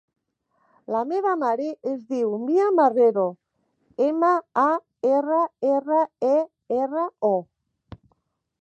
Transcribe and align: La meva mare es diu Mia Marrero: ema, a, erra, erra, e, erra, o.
La 0.93 1.01
meva 1.09 1.33
mare 1.41 1.67
es 1.91 1.99
diu 2.13 2.33
Mia 2.47 2.65
Marrero: 2.79 3.27
ema, 4.07 4.33
a, 4.65 4.67
erra, 5.13 5.45
erra, 5.77 6.03
e, 6.33 6.37
erra, 6.83 7.07
o. 7.33 8.03